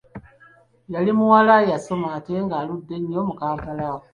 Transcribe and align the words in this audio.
Yali 0.93 1.11
muwala 1.17 1.55
yasoma 1.71 2.07
ate 2.17 2.35
nga 2.45 2.55
aludde 2.61 2.95
nnyo 2.99 3.19
mu 3.27 3.33
Kampala. 3.39 3.87